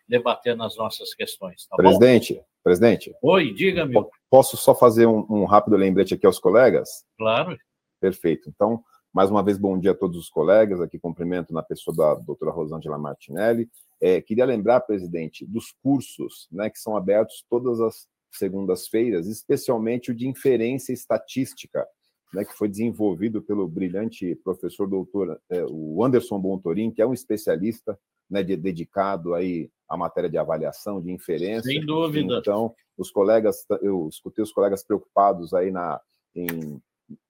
debatendo 0.08 0.64
as 0.64 0.78
nossas 0.78 1.14
questões. 1.14 1.66
Tá 1.68 1.76
presidente, 1.76 2.36
bom? 2.36 2.46
presidente. 2.64 3.14
Oi, 3.22 3.52
diga-me. 3.54 3.96
Posso 4.30 4.58
só 4.58 4.76
fazer 4.76 5.08
um, 5.08 5.26
um 5.30 5.46
rápido 5.46 5.76
lembrete 5.76 6.14
aqui 6.14 6.26
aos 6.26 6.40
colegas? 6.40 7.04
Claro. 7.18 7.58
Perfeito. 8.00 8.50
Então, 8.50 8.84
mais 9.12 9.32
uma 9.32 9.44
vez, 9.44 9.58
bom 9.58 9.78
dia 9.78 9.92
a 9.92 9.96
todos 9.96 10.18
os 10.18 10.30
colegas. 10.30 10.82
Aqui 10.82 11.00
cumprimento 11.00 11.54
na 11.54 11.64
pessoa 11.64 11.96
da 11.96 12.16
doutora 12.16 12.52
Rosângela 12.52 12.98
Martinelli. 12.98 13.68
É, 14.02 14.22
queria 14.22 14.46
lembrar, 14.46 14.82
presidente, 14.82 15.46
dos 15.46 15.72
cursos 15.84 16.48
né, 16.52 16.70
que 16.70 16.80
são 16.80 16.96
abertos 16.96 17.46
todas 17.50 17.82
as 17.82 18.08
segundas-feiras, 18.32 19.28
especialmente 19.28 20.12
o 20.12 20.16
de 20.16 20.28
inferência 20.28 20.94
estatística, 20.94 21.86
né, 22.34 22.46
que 22.46 22.54
foi 22.54 22.70
desenvolvido 22.70 23.42
pelo 23.42 23.68
brilhante 23.68 24.36
professor 24.44 24.88
doutor 24.88 25.40
é, 25.50 25.64
o 25.68 26.04
Anderson 26.04 26.40
Bontorin, 26.40 26.92
que 26.92 27.02
é 27.02 27.08
um 27.08 27.14
especialista 27.14 28.00
né, 28.30 28.44
de, 28.44 28.56
dedicado 28.56 29.34
aí 29.34 29.70
à 29.90 29.98
matéria 29.98 30.30
de 30.30 30.38
avaliação, 30.38 31.02
de 31.02 31.12
inferência. 31.12 31.64
Sem 31.64 31.86
dúvida. 31.86 32.38
Então, 32.38 32.74
os 32.98 33.10
colegas, 33.12 33.66
eu 33.82 34.08
escutei 34.08 34.44
os 34.44 34.52
colegas 34.52 34.84
preocupados 34.84 35.54
aí 35.54 35.72
na, 35.72 36.00
em, 36.36 36.80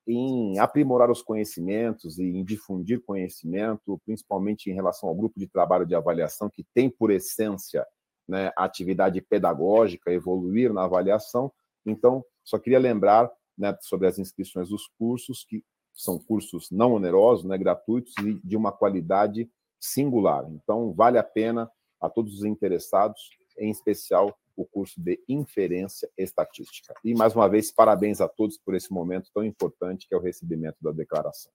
em 0.07 0.57
aprimorar 0.59 1.11
os 1.11 1.21
conhecimentos 1.21 2.17
e 2.17 2.23
em 2.23 2.43
difundir 2.43 3.01
conhecimento, 3.01 4.01
principalmente 4.05 4.69
em 4.69 4.73
relação 4.73 5.09
ao 5.09 5.15
grupo 5.15 5.39
de 5.39 5.47
trabalho 5.47 5.85
de 5.85 5.95
avaliação, 5.95 6.49
que 6.49 6.65
tem 6.73 6.89
por 6.89 7.11
essência 7.11 7.85
né, 8.27 8.51
atividade 8.55 9.21
pedagógica, 9.21 10.11
evoluir 10.11 10.73
na 10.73 10.83
avaliação. 10.83 11.51
Então, 11.85 12.23
só 12.43 12.57
queria 12.57 12.79
lembrar 12.79 13.29
né, 13.57 13.75
sobre 13.81 14.07
as 14.07 14.19
inscrições 14.19 14.69
dos 14.69 14.87
cursos, 14.97 15.43
que 15.43 15.63
são 15.93 16.17
cursos 16.17 16.69
não 16.71 16.93
onerosos, 16.93 17.45
né, 17.45 17.57
gratuitos 17.57 18.13
e 18.19 18.33
de 18.43 18.55
uma 18.55 18.71
qualidade 18.71 19.49
singular. 19.79 20.45
Então, 20.51 20.93
vale 20.93 21.17
a 21.17 21.23
pena 21.23 21.69
a 21.99 22.09
todos 22.09 22.35
os 22.35 22.45
interessados, 22.45 23.29
em 23.57 23.69
especial 23.69 24.37
o 24.61 24.65
curso 24.65 25.01
de 25.01 25.17
inferência 25.27 26.09
estatística. 26.17 26.93
E, 27.03 27.13
mais 27.13 27.33
uma 27.33 27.47
vez, 27.47 27.71
parabéns 27.71 28.19
a 28.19 28.27
todos 28.27 28.57
por 28.57 28.75
esse 28.75 28.91
momento 28.91 29.29
tão 29.33 29.43
importante 29.43 30.07
que 30.07 30.13
é 30.13 30.17
o 30.17 30.21
recebimento 30.21 30.77
da 30.81 30.91
declaração. 30.91 31.51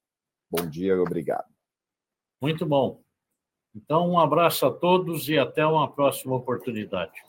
Bom 0.50 0.66
dia 0.66 0.94
e 0.94 0.98
obrigado. 0.98 1.52
Muito 2.40 2.64
bom. 2.64 3.02
Então, 3.74 4.08
um 4.08 4.18
abraço 4.18 4.64
a 4.64 4.70
todos 4.70 5.28
e 5.28 5.38
até 5.38 5.66
uma 5.66 5.92
próxima 5.92 6.34
oportunidade. 6.34 7.22